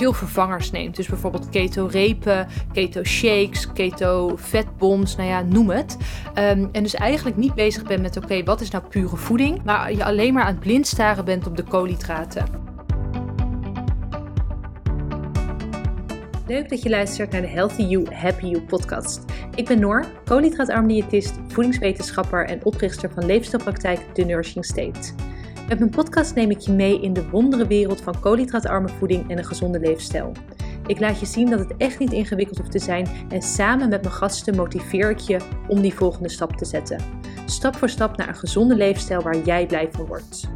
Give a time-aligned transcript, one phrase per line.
[0.00, 0.96] veel vervangers neemt.
[0.96, 5.96] Dus bijvoorbeeld keto-repen, keto-shakes, keto-vetbombs, nou ja, noem het.
[6.34, 9.62] Ehm, en dus eigenlijk niet bezig bent met oké, wat is nou pure voeding?
[9.64, 12.44] Maar je alleen maar aan het blind staren bent op de koolhydraten.
[16.46, 19.24] Leuk dat je luistert naar de Healthy You, Happy You podcast.
[19.54, 25.29] Ik ben Noor, koolhydraatarm diëtist, voedingswetenschapper en oprichter van leefstijlpraktijk The Nourishing State.
[25.70, 29.38] Met mijn podcast neem ik je mee in de wondere wereld van koolhydraatarme voeding en
[29.38, 30.32] een gezonde leefstijl.
[30.86, 34.02] Ik laat je zien dat het echt niet ingewikkeld hoeft te zijn en samen met
[34.02, 37.00] mijn gasten motiveer ik je om die volgende stap te zetten.
[37.46, 40.48] Stap voor stap naar een gezonde leefstijl waar jij blij van wordt.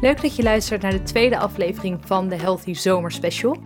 [0.00, 3.56] Leuk dat je luistert naar de tweede aflevering van de Healthy Zomer Special.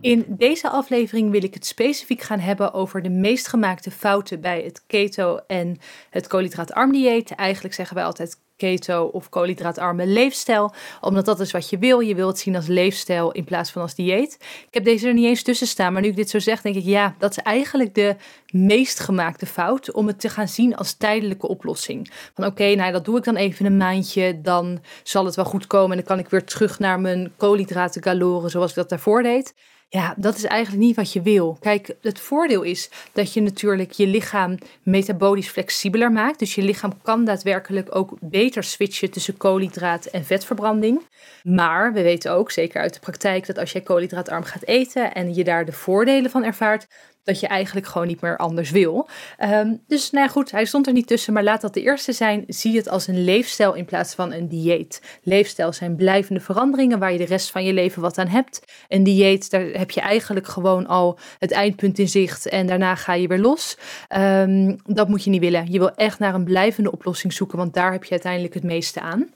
[0.00, 4.62] In deze aflevering wil ik het specifiek gaan hebben over de meest gemaakte fouten bij
[4.62, 5.78] het keto en
[6.10, 7.30] het koolhydraatarm dieet.
[7.30, 12.00] Eigenlijk zeggen wij altijd keto of koolhydraatarme leefstijl, omdat dat is wat je wil.
[12.00, 14.38] Je wil het zien als leefstijl in plaats van als dieet.
[14.66, 16.76] Ik heb deze er niet eens tussen staan, maar nu ik dit zo zeg, denk
[16.76, 20.92] ik ja, dat is eigenlijk de meest gemaakte fout om het te gaan zien als
[20.92, 22.10] tijdelijke oplossing.
[22.34, 25.66] Van oké, nou dat doe ik dan even een maandje, dan zal het wel goed
[25.66, 29.22] komen en dan kan ik weer terug naar mijn koolhydraten galoren zoals ik dat daarvoor
[29.22, 29.54] deed.
[29.92, 31.56] Ja, dat is eigenlijk niet wat je wil.
[31.60, 36.38] Kijk, het voordeel is dat je natuurlijk je lichaam metabolisch flexibeler maakt.
[36.38, 41.02] Dus je lichaam kan daadwerkelijk ook beter switchen tussen koolhydraat en vetverbranding.
[41.42, 45.34] Maar we weten ook, zeker uit de praktijk, dat als jij koolhydraatarm gaat eten en
[45.34, 46.86] je daar de voordelen van ervaart,
[47.24, 49.08] dat je eigenlijk gewoon niet meer anders wil.
[49.36, 52.44] Ehm, dus nou goed, hij stond er niet tussen, maar laat dat de eerste zijn.
[52.46, 55.18] Zie het als een leefstijl in plaats van een dieet.
[55.22, 58.62] Leefstijl zijn blijvende veranderingen waar je de rest van je leven wat aan hebt.
[58.88, 63.14] Een dieet, daar heb je eigenlijk gewoon al het eindpunt in zicht en daarna ga
[63.14, 63.78] je weer los.
[64.08, 65.72] Ehm, dat moet je niet willen.
[65.72, 69.00] Je wil echt naar een blijvende oplossing zoeken, want daar heb je uiteindelijk het meeste
[69.00, 69.34] aan.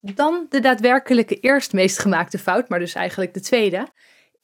[0.00, 3.86] Dan de daadwerkelijke eerst meest gemaakte fout, maar dus eigenlijk de tweede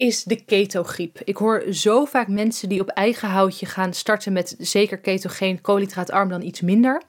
[0.01, 1.21] is de ketogriep.
[1.25, 6.29] Ik hoor zo vaak mensen die op eigen houtje gaan starten met zeker ketogeen, koolhydraatarm
[6.29, 7.03] dan iets minder.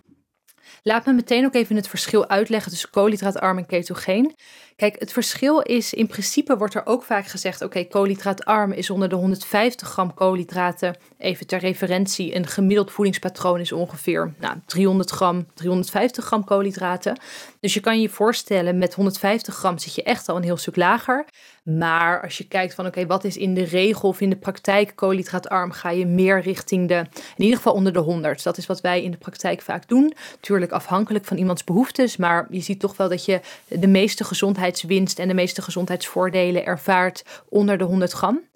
[0.83, 4.35] Laat me meteen ook even het verschil uitleggen tussen koolhydraatarm en ketogeen.
[4.81, 9.09] Kijk, het verschil is in principe wordt er ook vaak gezegd: oké, koolhydraatarm is onder
[9.09, 10.95] de 150 gram koolhydraten.
[11.17, 17.19] Even ter referentie, een gemiddeld voedingspatroon is ongeveer nou, 300 gram, 350 gram koolhydraten.
[17.59, 20.75] Dus je kan je voorstellen, met 150 gram zit je echt al een heel stuk
[20.75, 21.25] lager.
[21.63, 24.91] Maar als je kijkt van oké, wat is in de regel of in de praktijk
[24.95, 27.05] koolhydraatarm, ga je meer richting de,
[27.37, 28.43] in ieder geval onder de 100.
[28.43, 30.13] Dat is wat wij in de praktijk vaak doen.
[30.39, 34.23] Tuurlijk afhankelijk van iemands behoeftes, maar je ziet toch wel dat je de meeste
[34.71, 38.49] gezondheidswinst en de meeste gezondheidsvoordelen ervaart onder de 100 gram.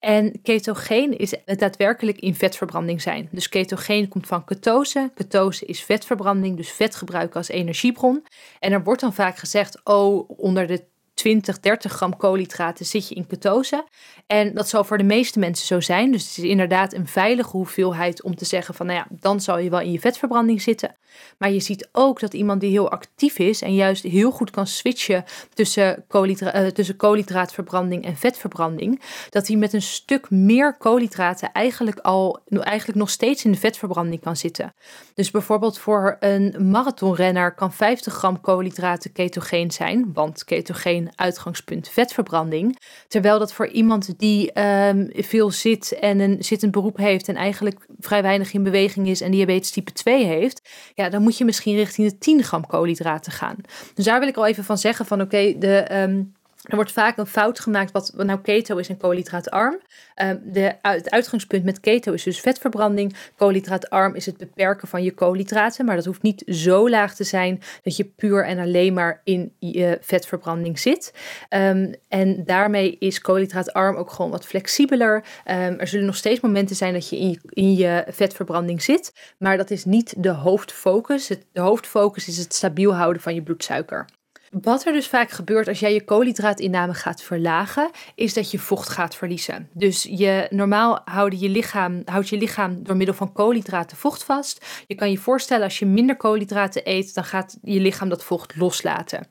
[0.00, 3.28] En ketogeen is het daadwerkelijk in vetverbranding zijn.
[3.32, 5.10] Dus ketogeen komt van ketose.
[5.14, 8.26] Ketose is vetverbranding, dus vet gebruiken als energiebron.
[8.58, 10.84] En er wordt dan vaak gezegd, oh, onder de
[11.18, 13.84] 20, 30 gram koolhydraten zit je in ketose.
[14.26, 16.12] En dat zal voor de meeste mensen zo zijn.
[16.12, 19.58] Dus het is inderdaad een veilige hoeveelheid om te zeggen van, nou ja, dan zal
[19.58, 20.96] je wel in je vetverbranding zitten.
[21.38, 24.66] Maar je ziet ook dat iemand die heel actief is en juist heel goed kan
[24.66, 25.24] switchen
[25.54, 31.98] tussen, koolhydra uh, tussen koolhydraatverbranding en vetverbranding, dat hij met een stuk meer koolhydraten eigenlijk
[31.98, 34.74] al eigenlijk nog steeds in de vetverbranding kan zitten.
[35.14, 42.78] Dus bijvoorbeeld voor een marathonrenner kan 50 gram koolhydraten ketogeen zijn, want ketogeen uitgangspunt vetverbranding.
[43.08, 47.86] Terwijl dat voor iemand die um, veel zit en een zittend beroep heeft en eigenlijk
[47.98, 51.76] vrij weinig in beweging is en diabetes type 2 heeft, ja, dan moet je misschien
[51.76, 53.56] richting de 10 gram koolhydraten gaan.
[53.94, 56.02] Dus daar wil ik al even van zeggen van oké, de...
[56.02, 59.80] Um, er wordt vaak een fout gemaakt wat nou keto is en koolhydraatarm.
[60.22, 63.16] Um, de, het uitgangspunt met keto is dus vetverbranding.
[63.36, 65.84] Koolhydraatarm is het beperken van je koolhydraten.
[65.84, 69.52] Maar dat hoeft niet zo laag te zijn dat je puur en alleen maar in
[69.58, 71.14] je vetverbranding zit.
[71.50, 75.16] Um, en daarmee is koolhydraatarm ook gewoon wat flexibeler.
[75.16, 79.34] Um, er zullen nog steeds momenten zijn dat je in, je in je vetverbranding zit.
[79.38, 81.28] Maar dat is niet de hoofdfocus.
[81.28, 84.06] Het, de hoofdfocus is het stabiel houden van je bloedsuiker.
[84.50, 88.88] Wat er dus vaak gebeurt als jij je koolhydraatinname gaat verlagen, is dat je vocht
[88.88, 89.68] gaat verliezen.
[89.72, 94.66] Dus je, normaal houdt je, lichaam, houdt je lichaam door middel van koolhydraten vocht vast.
[94.86, 98.56] Je kan je voorstellen als je minder koolhydraten eet, dan gaat je lichaam dat vocht
[98.56, 99.26] loslaten.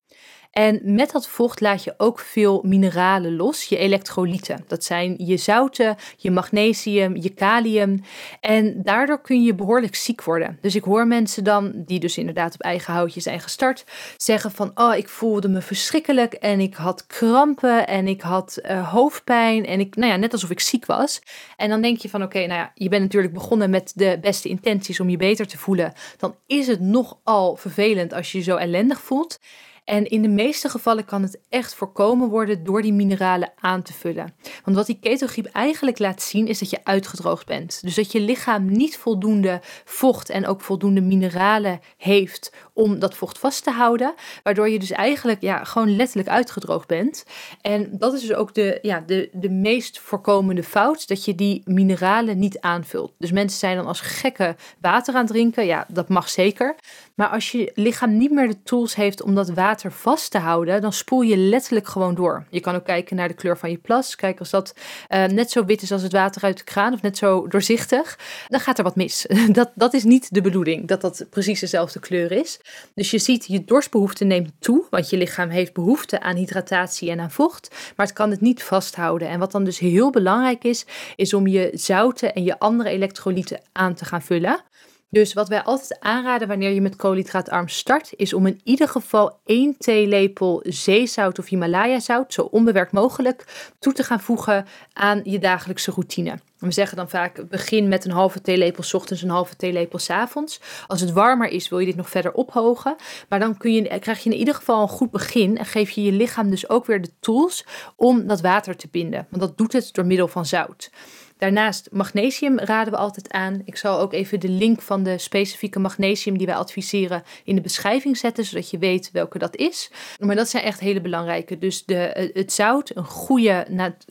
[0.51, 4.63] En met dat vocht laat je ook veel mineralen los, je elektrolyten.
[4.67, 8.03] Dat zijn je zouten, je magnesium, je kalium.
[8.41, 10.57] En daardoor kun je behoorlijk ziek worden.
[10.61, 13.83] Dus ik hoor mensen dan, die dus inderdaad op eigen houtje zijn gestart,
[14.17, 18.91] zeggen van, oh, ik voelde me verschrikkelijk en ik had krampen en ik had uh,
[18.91, 21.21] hoofdpijn en ik, nou ja, net alsof ik ziek was.
[21.55, 24.49] En dan denk je van, oké, nou ja, je bent natuurlijk begonnen met de beste
[24.49, 25.94] intenties om je beter te voelen.
[26.17, 29.39] Dan is het nogal vervelend als je je zo ellendig voelt.
[29.88, 33.94] En in de meeste gevallen kan het echt voorkomen worden door die mineralen aan te
[33.94, 34.34] vullen.
[34.63, 37.80] Want wat die ketogriep eigenlijk laat zien is dat je uitgedroogd bent.
[37.81, 43.38] Dus dat je lichaam niet voldoende vocht en ook voldoende mineralen heeft om dat vocht
[43.38, 44.13] vast te houden.
[44.44, 47.25] Waardoor je dus eigenlijk ja, gewoon letterlijk uitgedroogd bent.
[47.62, 51.62] En dat is dus ook de, ja, de, de meest voorkomende fout, dat je die
[51.66, 53.13] mineralen niet aanvult.
[53.18, 55.66] Dus mensen zijn dan als gekke water aan het drinken.
[55.66, 56.75] Ja, dat mag zeker.
[57.16, 60.81] Maar als je lichaam niet meer de tools heeft om dat water vast te houden,
[60.81, 62.45] dan spoel je letterlijk gewoon door.
[62.50, 64.15] Je kan ook kijken naar de kleur van je plas.
[64.15, 64.74] Kijk, als dat
[65.09, 68.19] uh, net zo wit is als het water uit de kraan of net zo doorzichtig,
[68.47, 69.25] dan gaat er wat mis.
[69.57, 72.59] Dat, dat is niet de bedoeling, dat dat precies dezelfde kleur is.
[72.95, 77.19] Dus je ziet, je dorstbehoefte neemt toe, want je lichaam heeft behoefte aan hydratatie en
[77.19, 79.27] aan vocht, maar het kan het niet vasthouden.
[79.27, 80.85] En wat dan dus heel belangrijk is,
[81.15, 84.63] is om je zouten en je andere elektrolyten aan te gaan vullen.
[85.09, 89.39] Dus wat wij altijd aanraden wanneer je met koolhydraatarm start, is om in ieder geval
[89.45, 95.92] 1 theelepel zeezout of Himalaya-zout, zo onbewerkt mogelijk, toe te gaan voegen aan je dagelijkse
[95.92, 96.39] routine.
[96.57, 100.09] We zeggen dan vaak begin met een halve theelepel s ochtends, een halve theelepel s
[100.09, 100.59] avonds.
[100.88, 102.95] Als het warmer is, wil je dit nog verder ophogen.
[103.30, 106.04] Maar dan kun je, krijg je in ieder geval een goed begin en geef je
[106.04, 107.65] je lichaam dus ook weer de tools
[107.95, 109.27] om dat water te binden.
[109.30, 110.89] Want dat doet het door middel van zout.
[111.38, 113.62] Daarnaast magnesium raden we altijd aan.
[113.66, 117.62] Ik zal ook even de link van de specifieke magnesium die wij adviseren in de
[117.62, 119.92] beschrijving zetten, zodat je weet welke dat is.
[120.19, 121.57] Maar dat zijn echt hele belangrijke.
[121.57, 123.66] Dus de, eh, het zout, een, goede,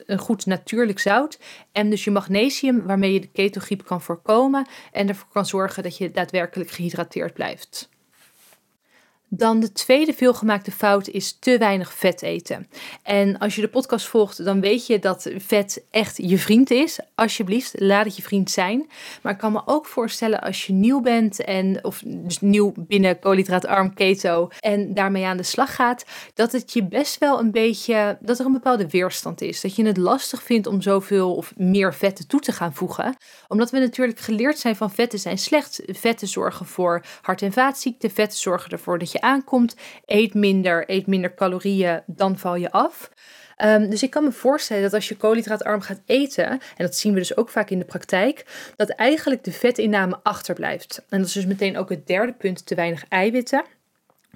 [0.07, 1.39] een goed natuurlijk zout.
[1.73, 5.97] En dus je magnesium waarmee je de ketogriep kan voorkomen en ervoor kan zorgen dat
[5.97, 7.89] je daadwerkelijk gehydrateerd blijft.
[9.29, 12.69] Dan de tweede veelgemaakte fout is te weinig vet eten.
[13.03, 16.99] En als je de podcast volgt, dan weet je dat vet echt je vriend is.
[17.15, 18.89] Alsjeblieft, laat het je vriend zijn.
[19.23, 23.19] Maar ik kan me ook voorstellen als je nieuw bent en of dus nieuw binnen
[23.19, 28.19] koolhydraatarm keto en daarmee aan de slag gaat, dat het je best wel een beetje
[28.21, 29.61] dat er een bepaalde weerstand is.
[29.61, 33.17] Dat je het lastig vindt om zoveel of meer vetten toe te gaan voegen,
[33.49, 35.83] omdat we natuurlijk geleerd zijn van vetten zijn slecht.
[35.87, 38.11] Vetten zorgen voor hart- en vaatziekten.
[38.11, 39.77] Vetten zorgen ervoor dat je aankomt.
[40.05, 43.11] Eet minder, eet minder calorieën, dan val je af.
[43.57, 47.13] Ehm, dus ik kan me voorstellen dat als je koolhydraatarm gaat eten, en dat zien
[47.13, 48.45] we dus ook vaak in de praktijk,
[48.77, 51.05] dat eigenlijk de vetinname achterblijft.
[51.09, 53.65] En dat is dus meteen ook het derde punt, te weinig eiwitten.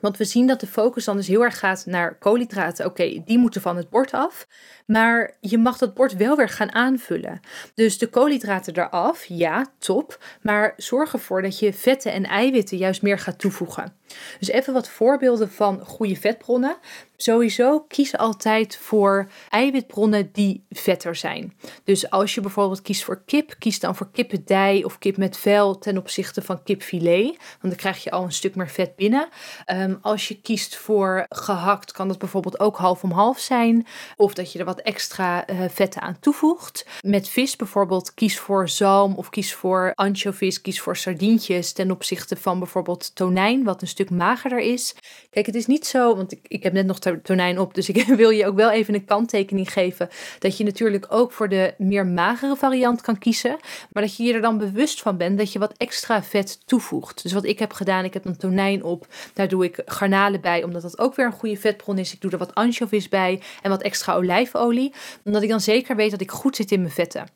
[0.01, 2.87] Want we zien dat de focus dan dus heel erg gaat naar koolhydraten.
[2.87, 4.47] Oké, die moeten van het bord af.
[4.87, 7.41] Maar je mag dat bord wel weer gaan aanvullen.
[7.75, 10.19] Dus de koolhydraten eraf, ja, top.
[10.43, 13.93] Maar zorg ervoor dat je vetten en eiwitten juist meer gaat toevoegen.
[14.39, 16.77] Dus even wat voorbeelden van goede vetbronnen.
[17.23, 21.57] Sowieso kies altijd voor eiwitbronnen die vetter zijn.
[21.85, 25.79] Dus als je bijvoorbeeld kiest voor kip, kies dan voor kippendij of kip met vel
[25.79, 27.27] ten opzichte van kipfilet.
[27.37, 29.29] Want dan krijg je al een stuk meer vet binnen.
[29.65, 33.87] Ehm, als je kiest voor gehakt, kan dat bijvoorbeeld ook half om half zijn.
[34.17, 36.87] Of dat je er wat extra uh, vetten aan toevoegt.
[37.01, 42.37] Met vis bijvoorbeeld, kies voor zalm of kies voor anchovies, kies voor sardientjes ten opzichte
[42.37, 44.95] van bijvoorbeeld tonijn, wat een stuk magerder is.
[45.31, 48.07] Kijk, het is niet zo, want ik, ik heb net nog tonijn op, dus ik
[48.23, 50.09] wil je ook wel even een kanttekening geven.
[50.39, 53.59] Dat je natuurlijk ook voor de meer magere variant kan kiezen,
[53.93, 57.23] maar dat je je er dan bewust van bent dat je wat extra vet toevoegt.
[57.23, 60.65] Dus wat ik heb gedaan, ik heb een tonijn op, daar doe ik garnalen bij,
[60.65, 62.13] omdat dat ook weer een goede vetbron is.
[62.13, 64.93] Ik doe er wat anchovies bij en wat extra olijfolie,
[65.25, 67.27] omdat ik dan zeker weet dat ik goed zit in mijn vetten.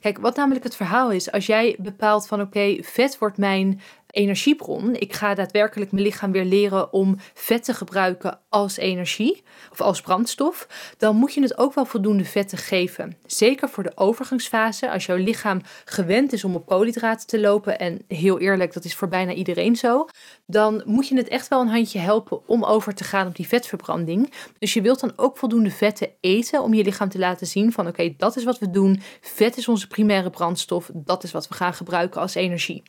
[0.00, 3.80] Kijk, wat namelijk het verhaal is, als jij bepaalt van oké, vet wordt mijn
[4.14, 4.94] energiebron.
[4.94, 10.00] Ik ga daadwerkelijk mijn lichaam weer leren om vet te gebruiken als energie of als
[10.00, 10.68] brandstof.
[10.98, 13.16] Dan moet je het ook wel voldoende vetten geven.
[13.26, 14.90] Zeker voor de overgangsfase.
[14.90, 17.78] Als jouw lichaam gewend is om op koolhydraten te lopen.
[17.78, 20.06] En heel eerlijk, dat is voor bijna iedereen zo.
[20.46, 23.48] Dan moet je het echt wel een handje helpen om over te gaan op die
[23.48, 24.32] vetverbranding.
[24.58, 27.86] Dus je wilt dan ook voldoende vetten eten om je lichaam te laten zien van
[27.86, 29.02] oké, dat is wat we doen.
[29.20, 30.90] Vet is onze primaire brandstof.
[30.94, 32.82] Dat is wat we gaan gebruiken als energie.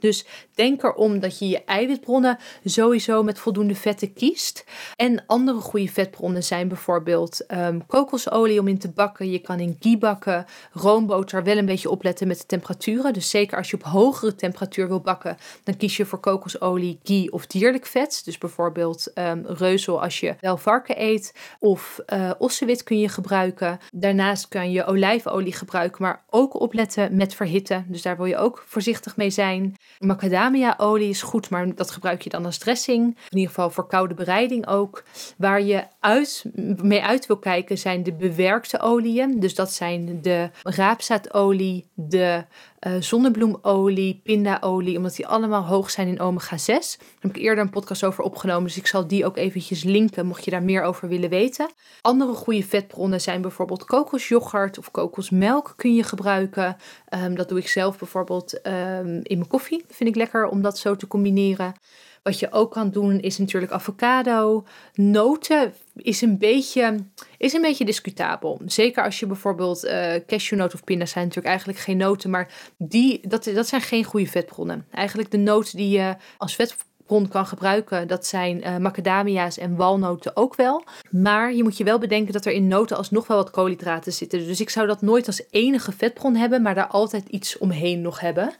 [0.00, 4.64] Dus denk erom dat je je eiwitbronnen sowieso met voldoende vetten kiest.
[4.96, 9.30] En andere goede vetbronnen zijn bijvoorbeeld um, kokosolie om in te bakken.
[9.30, 10.46] Je kan in ghee bakken.
[10.72, 13.12] Roomboter wel een beetje opletten met de temperaturen.
[13.12, 17.32] Dus zeker als je op hogere temperatuur wil bakken, dan kies je voor kokosolie, ghee
[17.32, 18.22] of dierlijk vet.
[18.24, 21.34] Dus bijvoorbeeld um, reuzel als je wel varken eet.
[21.58, 23.78] Of uh, ossewit kun je gebruiken.
[23.92, 27.84] Daarnaast kan je olijfolie gebruiken, maar ook opletten met verhitten.
[27.88, 29.74] Dus daar wil je ook voorzichtig mee zijn.
[29.98, 33.16] Macadamia-olie is goed, maar dat gebruik je dan als dressing.
[33.28, 35.04] In ieder geval voor koude bereiding ook.
[35.36, 36.44] Waar je uit,
[36.82, 39.40] mee uit wil kijken zijn de bewerkte oliën.
[39.40, 42.44] Dus dat zijn de raapzaadolie, de
[42.86, 46.66] uh, zonnebloemolie, pindaolie, omdat die allemaal hoog zijn in omega-6.
[46.66, 50.26] Daar heb ik eerder een podcast over opgenomen, dus ik zal die ook eventjes linken,
[50.26, 51.70] mocht je daar meer over willen weten.
[52.00, 56.76] Andere goede vetbronnen zijn bijvoorbeeld kokosjoghurt of kokosmelk kun je gebruiken.
[57.08, 60.78] Ehm, dat doe ik zelf bijvoorbeeld ehm, in mijn koffie, vind ik lekker om dat
[60.78, 61.74] zo te combineren.
[62.22, 64.64] Wat je ook kan doen is natuurlijk avocado.
[64.94, 66.96] Noten is een beetje,
[67.38, 68.60] is een beetje discutabel.
[68.66, 73.20] Zeker als je bijvoorbeeld uh, cashewnoot of pinda zijn natuurlijk eigenlijk geen noten, maar die,
[73.28, 74.86] dat, dat zijn geen goede vetbronnen.
[74.90, 80.36] Eigenlijk de noten die je als vetbron kan gebruiken, dat zijn uh, macadamia's en walnoten
[80.36, 80.84] ook wel.
[81.10, 84.46] Maar je moet je wel bedenken dat er in noten alsnog wel wat koolhydraten zitten.
[84.46, 88.20] Dus ik zou dat nooit als enige vetbron hebben, maar daar altijd iets omheen nog
[88.20, 88.54] hebben.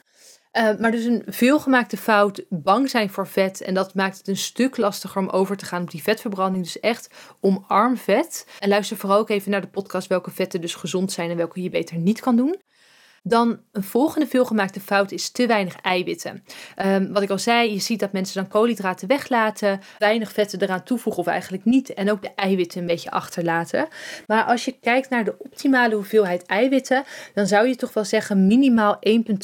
[0.57, 3.61] Uh, maar dus een veelgemaakte fout, bang zijn voor vet.
[3.61, 6.63] En dat maakt het een stuk lastiger om over te gaan op die vetverbranding.
[6.63, 8.47] Dus echt omarm vet.
[8.59, 11.61] En luister vooral ook even naar de podcast welke vetten dus gezond zijn en welke
[11.61, 12.61] je beter niet kan doen.
[13.23, 16.43] Dan een volgende veelgemaakte fout is te weinig eiwitten.
[16.85, 20.83] Um, wat ik al zei, je ziet dat mensen dan koolhydraten weglaten, weinig vetten eraan
[20.83, 23.87] toevoegen of eigenlijk niet en ook de eiwitten een beetje achterlaten.
[24.27, 28.47] Maar als je kijkt naar de optimale hoeveelheid eiwitten, dan zou je toch wel zeggen
[28.47, 28.99] minimaal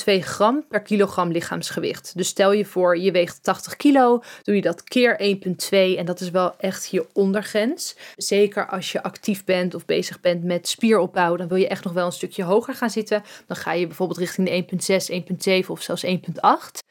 [0.06, 2.12] 1,2 gram per kilogram lichaamsgewicht.
[2.16, 5.38] Dus stel je voor, je weegt 80 kilo, doe je dat keer
[5.70, 7.96] 1,2 en dat is wel echt je ondergrens.
[8.16, 11.94] Zeker als je actief bent of bezig bent met spieropbouw, dan wil je echt nog
[11.94, 13.24] wel een stukje hoger gaan zitten.
[13.48, 14.66] Dan ga je bijvoorbeeld richting de
[15.60, 16.87] 1.6, 1.7 of zelfs 1.8.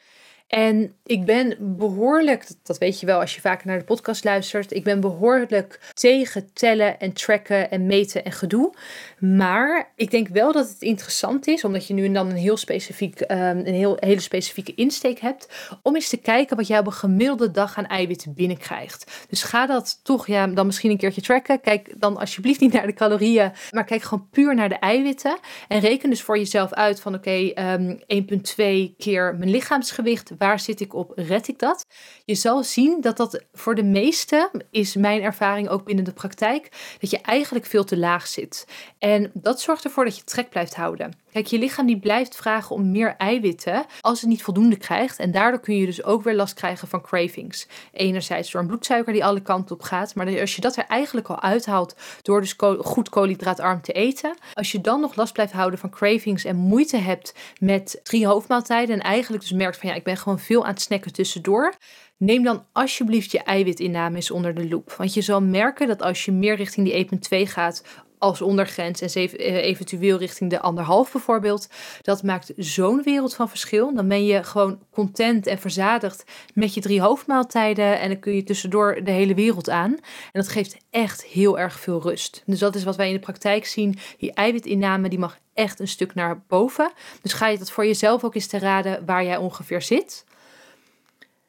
[0.47, 4.73] En ik ben behoorlijk, dat weet je wel als je vaker naar de podcast luistert,
[4.73, 8.75] ik ben behoorlijk tegen tellen en tracken en meten en gedoe.
[9.19, 12.57] Maar ik denk wel dat het interessant is, omdat je nu en dan een heel
[12.57, 15.49] specifiek, um, een heel, hele specifieke insteek hebt,
[15.83, 19.27] om eens te kijken wat jij op een gemiddelde dag aan eiwitten binnenkrijgt.
[19.29, 21.61] Dus ga dat toch ja, dan misschien een keertje tracken.
[21.61, 25.39] Kijk dan alsjeblieft niet naar de calorieën, maar kijk gewoon puur naar de eiwitten.
[25.69, 30.61] En reken dus voor jezelf uit van oké, okay, 1,2 ehm, keer mijn lichaamsgewicht waar
[30.61, 31.87] zit ik op, red ik dat?
[32.25, 36.97] Je zal zien dat dat voor de meeste, is mijn ervaring ook binnen de praktijk,
[37.01, 38.67] dat je eigenlijk veel te laag zit.
[38.99, 41.13] En dat zorgt ervoor dat je trek blijft houden.
[41.37, 45.19] Kijk, je lichaam die blijft vragen om meer eiwitten als het niet voldoende krijgt.
[45.19, 47.67] En daardoor kun je dus ook weer last krijgen van cravings.
[47.93, 50.15] Enerzijds door een bloedsuiker die alle kanten op gaat.
[50.15, 54.35] Maar als je dat er eigenlijk al uithaalt door dus goed koolhydraatarm te eten.
[54.55, 58.95] Als je dan nog last blijft houden van cravings en moeite hebt met drie hoofdmaaltijden.
[58.95, 61.75] En eigenlijk dus merkt van ja, ik ben gewoon veel aan het snacken tussendoor.
[62.19, 64.93] Neem dan alsjeblieft je eiwitinname eens onder de loep.
[64.93, 67.83] Want je zal merken dat als je meer richting die 1,2 gaat
[68.19, 71.69] als ondergrens en eh, eventueel richting de anderhalf bijvoorbeeld.
[72.03, 73.95] Dat maakt zo'n wereld van verschil.
[73.95, 78.45] Dan ben je gewoon content en verzadigd met je drie hoofdmaaltijden en dan kun je
[78.45, 79.93] tussendoor de hele wereld aan.
[79.93, 80.01] En
[80.33, 82.43] dat geeft echt heel erg veel rust.
[82.47, 83.99] Dus dat is wat wij in de praktijk zien.
[84.19, 86.93] Die eiwitinname die mag echt een stuk naar boven.
[87.23, 90.25] Dus ga je dat voor jezelf ook eens te raden waar jij ongeveer zit.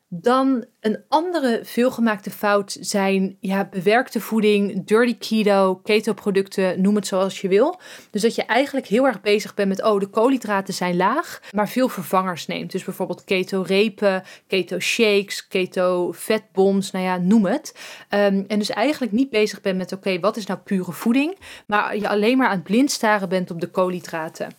[0.09, 7.07] Dan een andere veelgemaakte fout zijn ja, bewerkte voeding, dirty keto, keto producten, noem het
[7.07, 7.79] zoals je wil.
[8.11, 11.69] Dus dat je eigenlijk heel erg bezig bent met, oh de koolhydraten zijn laag, maar
[11.69, 12.71] veel vervangers neemt.
[12.71, 17.75] Dus bijvoorbeeld keto repen, keto shakes, keto vetbombs, nou ja, noem het.
[18.09, 21.37] Ehm, en dus eigenlijk niet bezig bent met, oké, wat is nou pure voeding?
[21.65, 24.51] Maar je alleen maar aan het blind staren bent op de koolhydraten.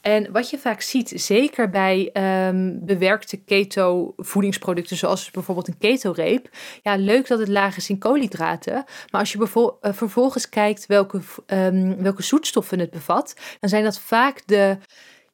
[0.00, 2.10] En wat je vaak ziet, zeker bij
[2.48, 6.48] um, bewerkte keto voedingsproducten, zoals bijvoorbeeld een keto-reep.
[6.82, 8.84] Ja, leuk dat het laag is in koolhydraten.
[9.10, 9.38] Maar als je
[9.82, 14.78] uh, vervolgens kijkt welke, um, welke zoetstoffen het bevat, dan zijn dat vaak de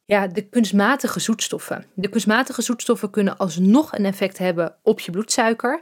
[0.09, 1.85] ja, de kunstmatige zoetstoffen.
[1.93, 5.81] De kunstmatige zoetstoffen kunnen alsnog een effect hebben op je bloedsuiker um,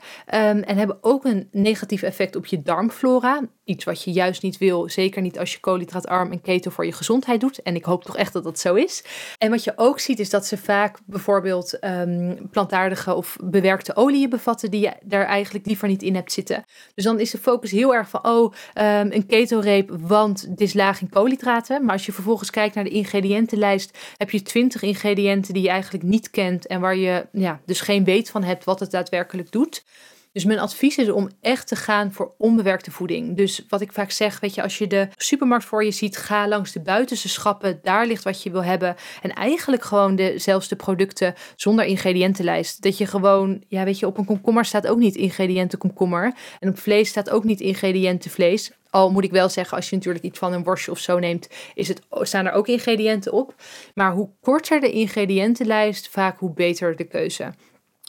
[0.62, 3.42] en hebben ook een negatief effect op je darmflora.
[3.68, 6.92] Iets wat je juist niet wil, zeker niet als je koolhydraatarm en keto voor je
[6.92, 7.62] gezondheid doet.
[7.62, 9.04] En ik hoop toch echt dat dat zo is.
[9.38, 14.30] En wat je ook ziet is dat ze vaak bijvoorbeeld um, plantaardige of bewerkte oliën
[14.30, 16.66] bevatten die je daar eigenlijk liever niet in hebt zitten.
[16.96, 20.74] Dus dan is de focus heel erg van, oh, um, een keto-reep, want het is
[20.74, 21.84] laag in koolhydraten.
[21.84, 26.04] Maar als je vervolgens kijkt naar de ingrediëntenlijst heb je twintig ingrediënten die je eigenlijk
[26.04, 29.84] niet kent en waar je ja, dus geen weet van hebt wat het daadwerkelijk doet.
[30.32, 33.38] Dus mijn advies is om echt te gaan voor onbewerkte voeding.
[33.38, 36.48] Dus wat ik vaak zeg, weet je, als je de supermarkt voor je ziet, ga
[36.48, 37.80] langs de buitenste schappen.
[37.84, 38.96] Daar ligt wat je wil hebben.
[39.22, 42.82] En eigenlijk gewoon dezelfde producten zonder ingrediëntenlijst.
[42.82, 46.34] Dat je gewoon, ja, weet je, op een komkommer staat ook niet ingrediënten komkommer.
[46.60, 48.72] En op vlees staat ook niet ingrediënten vlees.
[48.90, 51.50] Al moet ik wel zeggen, als je natuurlijk iets van een worstje of zo neemt,
[51.74, 53.56] is het, staan er ook ingrediënten op.
[53.94, 57.54] Maar hoe korter de ingrediëntenlijst, vaak hoe beter de keuze.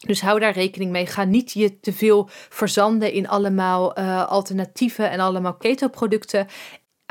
[0.06, 1.06] Dus hou daar rekening mee.
[1.06, 6.46] Ga niet je te veel verzanden in allemaal uh, alternatieven en allemaal keto-producten.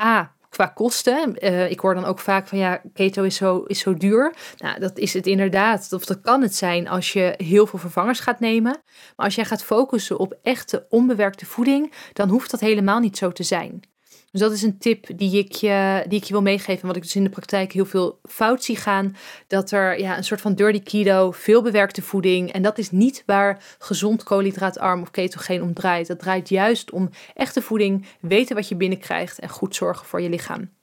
[0.02, 1.46] A, qua kosten.
[1.46, 4.34] Uh, ik hoor dan ook vaak van ja, keto is zo, is zo duur.
[4.58, 5.94] Nou, dat is het inderdaad.
[5.94, 8.82] Of dat kan het zijn als je heel veel vervangers gaat nemen.
[9.16, 13.32] Maar als jij gaat focussen op echte onbewerkte voeding, dan hoeft dat helemaal niet zo
[13.32, 13.82] te zijn.
[14.32, 16.88] Dus dat is een tip die ik je, die ik je wil meegeven.
[16.88, 19.16] Wat ik dus in de praktijk heel veel fout zie gaan.
[19.48, 22.52] Dat er ja, een soort van dirty keto, veel bewerkte voeding.
[22.52, 26.08] En dat is niet waar gezond koolhydraatarm of ketogeen om draait.
[26.08, 30.30] Dat draait juist om echte voeding, weten wat je binnenkrijgt en goed zorgen voor je
[30.30, 30.76] lichaam.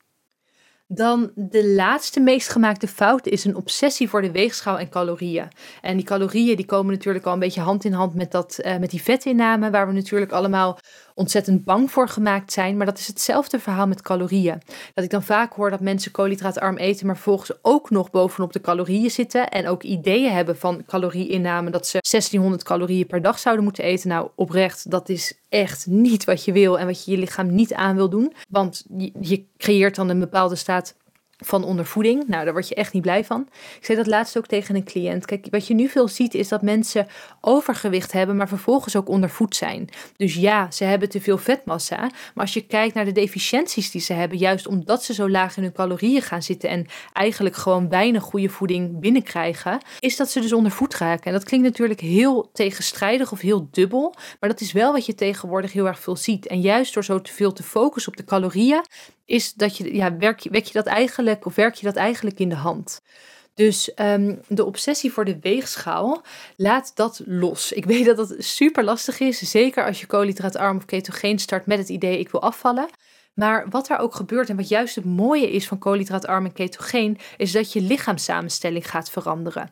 [0.86, 5.48] Dan de laatste meest gemaakte fout is een obsessie voor de weegschaal en calorieën.
[5.80, 8.76] En die calorieën die komen natuurlijk al een beetje hand in hand met, dat, uh,
[8.76, 10.78] met die vetinname, waar we natuurlijk allemaal
[11.14, 12.76] ontzettend bang voor gemaakt zijn.
[12.76, 14.62] Maar dat is hetzelfde verhaal met calorieën.
[14.94, 18.60] Dat ik dan vaak hoor dat mensen koolhydraatarm eten, maar vervolgens ook nog bovenop de
[18.60, 19.48] calorieën zitten.
[19.48, 24.08] En ook ideeën hebben van calorieinname, dat ze 1600 calorieën per dag zouden moeten eten.
[24.08, 27.74] Nou, oprecht, dat is echt niet wat je wil en wat je je lichaam niet
[27.74, 28.32] aan wil doen.
[28.48, 30.94] Want je, je creëert dan een bepaalde staat
[31.46, 32.24] van ondervoeding.
[32.26, 33.48] Nou, daar word je echt niet blij van.
[33.78, 35.24] Ik zei dat laatst ook tegen een cliënt.
[35.24, 37.06] Kijk, wat je nu veel ziet is dat mensen
[37.40, 39.88] overgewicht hebben, maar vervolgens ook ondervoed zijn.
[40.16, 41.98] Dus ja, ze hebben te veel vetmassa.
[42.00, 45.56] Maar als je kijkt naar de deficiënties die ze hebben, juist omdat ze zo laag
[45.56, 50.40] in hun calorieën gaan zitten en eigenlijk gewoon weinig goede voeding binnenkrijgen, is dat ze
[50.40, 51.24] dus ondervoed raken.
[51.24, 55.14] En dat klinkt natuurlijk heel tegenstrijdig of heel dubbel, maar dat is wel wat je
[55.14, 56.46] tegenwoordig heel erg veel ziet.
[56.46, 58.82] En juist door zo te veel te focussen op de calorieën,
[59.24, 62.48] is dat je, ja, werk wek je dat eigenlijk, of werk je dat eigenlijk in
[62.48, 63.00] de hand?
[63.54, 66.22] Dus ehm, de obsessie voor de weegschaal,
[66.56, 67.72] laat dat los.
[67.72, 71.78] Ik weet dat dat super lastig is, zeker als je koolhydraatarm of ketogeen start met
[71.78, 72.88] het idee ik wil afvallen.
[73.34, 77.18] Maar wat er ook gebeurt en wat juist het mooie is van koolhydraatarm en ketogeen,
[77.36, 79.70] is dat je lichaamssamenstelling gaat veranderen.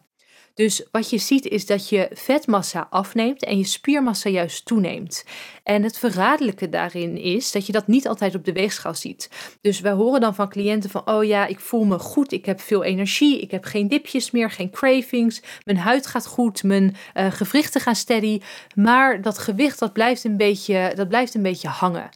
[0.54, 5.24] Dus wat je ziet is dat je vetmassa afneemt en je spiermassa juist toeneemt.
[5.62, 9.30] En het verraderlijke daarin is dat je dat niet altijd op de weegschaal ziet.
[9.60, 12.60] Dus wij horen dan van cliënten van, oh ja, ik voel me goed, ik heb
[12.60, 17.30] veel energie, ik heb geen dipjes meer, geen cravings, mijn huid gaat goed, mijn uh,
[17.30, 18.40] gewrichten gaan steady,
[18.74, 22.10] maar dat gewicht dat blijft een beetje, dat blijft een beetje hangen.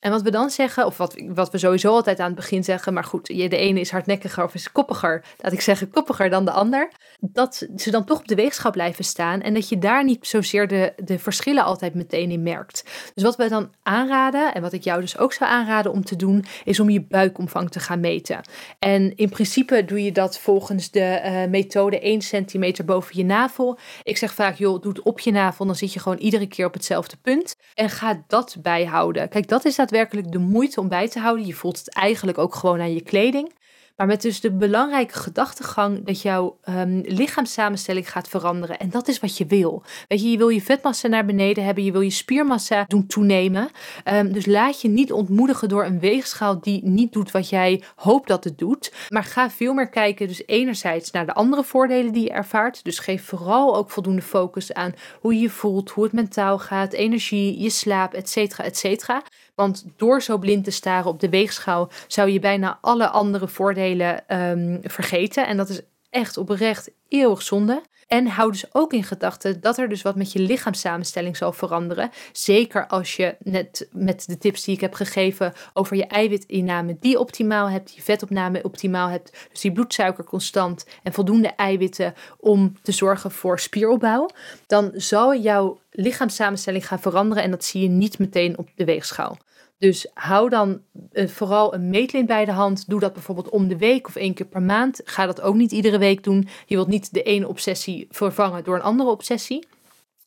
[0.00, 2.92] En wat we dan zeggen, of wat, wat we sowieso altijd aan het begin zeggen,
[2.92, 6.50] maar goed, de ene is hardnekkiger of is koppiger, laat ik zeggen koppiger dan de
[6.50, 10.26] ander, dat ze dan toch op de weegschaal blijven staan en dat je daar niet
[10.26, 12.84] zozeer de, de verschillen altijd meteen in merkt.
[13.14, 16.16] Dus wat we dan aanraden, en wat ik jou dus ook zou aanraden om te
[16.16, 18.40] doen, is om je buikomvang te gaan meten.
[18.78, 23.78] En in principe doe je dat volgens de uh, methode 1 centimeter boven je navel.
[24.02, 26.66] Ik zeg vaak, joh, doe het op je navel, dan zit je gewoon iedere keer
[26.66, 27.56] op hetzelfde punt.
[27.74, 29.28] En ga dat bijhouden.
[29.28, 31.46] Kijk, dat is dat daadwerkelijk de moeite om bij te houden.
[31.46, 33.58] Je voelt het eigenlijk ook gewoon aan je kleding.
[33.96, 38.78] Maar met dus de belangrijke gedachtegang dat jouw um, lichaamssamenstelling gaat veranderen.
[38.78, 39.82] En dat is wat je wil.
[40.08, 41.84] Weet je, je wil je vetmassa naar beneden hebben.
[41.84, 43.68] Je wil je spiermassa doen toenemen.
[44.12, 48.28] Um, dus laat je niet ontmoedigen door een weegschaal die niet doet wat jij hoopt
[48.28, 48.92] dat het doet.
[49.08, 50.28] Maar ga veel meer kijken.
[50.28, 52.84] Dus enerzijds naar de andere voordelen die je ervaart.
[52.84, 56.92] Dus geef vooral ook voldoende focus aan hoe je je voelt, hoe het mentaal gaat,
[56.92, 59.22] energie, je slaap, et cetera, et cetera.
[59.60, 64.36] Want door zo blind te staren op de weegschaal zou je bijna alle andere voordelen
[64.40, 65.46] um, vergeten.
[65.46, 67.82] En dat is echt oprecht eeuwig zonde.
[68.06, 72.10] En hou dus ook in gedachten dat er dus wat met je lichaamssamenstelling zal veranderen.
[72.32, 77.18] Zeker als je net met de tips die ik heb gegeven over je eiwitinname die
[77.18, 82.92] optimaal hebt, je vetopname optimaal hebt, dus die bloedsuiker constant en voldoende eiwitten om te
[82.92, 84.28] zorgen voor spieropbouw,
[84.66, 89.38] dan zal jouw lichaamssamenstelling gaan veranderen en dat zie je niet meteen op de weegschaal.
[89.80, 92.88] Dus hou dan uh, vooral een meetlint bij de hand.
[92.88, 95.00] Doe dat bijvoorbeeld om de week of één keer per maand.
[95.04, 96.48] Ga dat ook niet iedere week doen.
[96.66, 99.66] Je wilt niet de ene obsessie vervangen door een andere obsessie.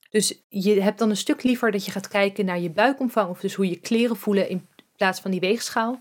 [0.10, 3.30] Dus je hebt dan een stuk liever dat je gaat kijken naar je buikomvang.
[3.30, 5.98] Of dus hoe je kleren voelen in plaats van die weegschaal.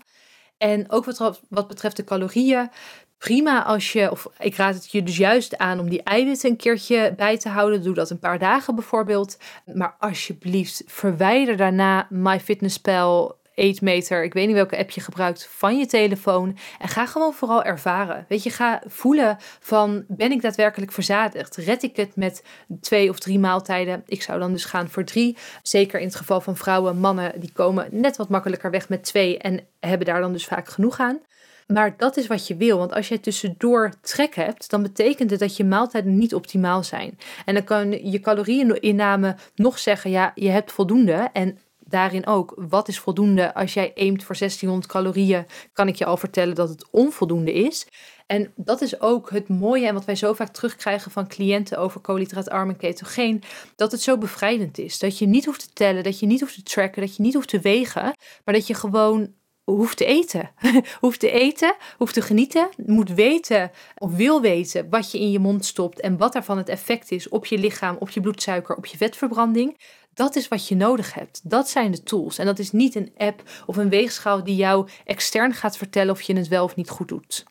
[0.57, 2.69] En ook wat, wat betreft de calorieën.
[3.17, 6.57] Prima als je, of ik raad het je dus juist aan om die eiwitten een
[6.57, 7.83] keertje bij te houden.
[7.83, 9.37] Doe dat een paar dagen bijvoorbeeld.
[9.73, 15.85] Maar alsjeblieft, verwijder daarna MyFitnessPal, eetmeter, ik weet niet welke app je gebruikt, van je
[15.85, 16.57] telefoon.
[16.79, 18.25] En ga gewoon vooral ervaren.
[18.27, 21.55] Weet je, ga voelen van ben ik daadwerkelijk verzadigd?
[21.55, 22.43] Red ik het met
[22.81, 24.03] twee of drie maaltijden?
[24.05, 25.37] Ik zou dan dus gaan voor drie.
[25.63, 29.37] Zeker in het geval van vrouwen, mannen, die komen net wat makkelijker weg met twee
[29.37, 31.19] en hebben daar dan dus vaak genoeg aan.
[31.67, 32.77] Maar dat is wat je wil.
[32.77, 37.19] Want als je tussendoor trek hebt, dan betekent het dat je maaltijden niet optimaal zijn.
[37.45, 41.29] En dan kan je calorieinname nog zeggen: ja, je hebt voldoende.
[41.33, 41.57] En
[41.93, 43.53] daarin ook, wat is voldoende?
[43.53, 47.87] Als jij aimt voor 1600 calorieën, kan ik je al vertellen dat het onvoldoende is.
[48.27, 52.01] En dat is ook het mooie en wat wij zo vaak terugkrijgen van cliënten over
[52.01, 53.43] koolhydraatarm en ketogeen,
[53.75, 54.99] dat het zo bevrijdend is.
[54.99, 57.33] Dat je niet hoeft te tellen, dat je niet hoeft te tracken, dat je niet
[57.33, 60.51] hoeft te wegen, maar dat je gewoon hoeft te eten.
[60.99, 65.39] hoeft te eten, hoeft te genieten, moet weten of wil weten wat je in je
[65.39, 68.85] mond stopt en wat daarvan het effect is op je lichaam, op je bloedsuiker, op
[68.85, 69.77] je vetverbranding.
[70.13, 71.41] Dat is wat je nodig hebt.
[71.43, 72.37] Dat zijn de tools.
[72.37, 76.21] En dat is niet een app of een weegschaal die jou extern gaat vertellen of
[76.21, 77.45] je het wel of niet goed doet.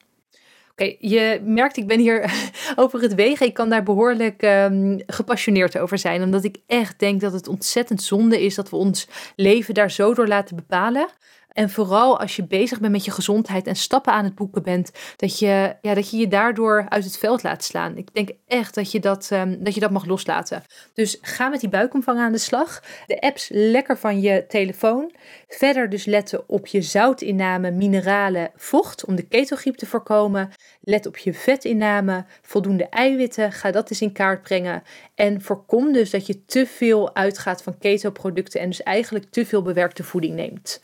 [0.70, 2.32] Oké, je merkt, ik ben hier
[2.76, 3.46] over het wegen.
[3.46, 6.22] Ik kan daar behoorlijk um, gepassioneerd over zijn.
[6.22, 10.14] Omdat ik echt denk dat het ontzettend zonde is dat we ons leven daar zo
[10.14, 11.08] door laten bepalen.
[11.52, 14.90] En vooral als je bezig bent met je gezondheid en stappen aan het boeken bent,
[15.16, 17.96] dat je ja, dat je, je daardoor uit het veld laat slaan.
[17.96, 20.62] Ik denk echt dat je dat, um, dat je dat mag loslaten.
[20.94, 22.82] Dus ga met die buikomvang aan de slag.
[23.06, 25.12] De apps lekker van je telefoon.
[25.48, 30.50] Verder dus letten op je zoutinname, mineralen, vocht om de ketogriep te voorkomen.
[30.80, 33.52] Let op je vetinname, voldoende eiwitten.
[33.52, 34.82] Ga dat eens in kaart brengen.
[35.14, 39.62] En voorkom dus dat je te veel uitgaat van keto-producten en dus eigenlijk te veel
[39.62, 40.80] bewerkte voeding neemt.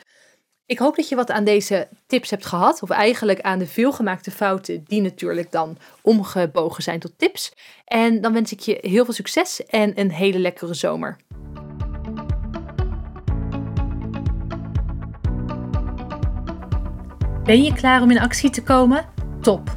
[0.68, 4.30] Ik hoop dat je wat aan deze tips hebt gehad, of eigenlijk aan de veelgemaakte
[4.30, 7.52] fouten, die natuurlijk dan omgebogen zijn tot tips.
[7.84, 11.16] En dan wens ik je heel veel succes en een hele lekkere zomer.
[17.44, 19.08] Ben je klaar om in actie te komen?
[19.40, 19.76] Top!